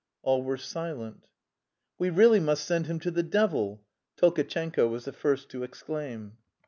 All 0.23 0.41
were 0.41 0.57
silent. 0.57 1.27
"We 1.99 2.09
really 2.09 2.39
must 2.39 2.65
send 2.65 2.87
him 2.87 2.99
to 3.01 3.11
the 3.11 3.21
devil!" 3.21 3.83
Tolkatchenko 4.17 4.89
was 4.89 5.05
the 5.05 5.13
first 5.13 5.49
to 5.49 5.61
exclaim. 5.61 6.37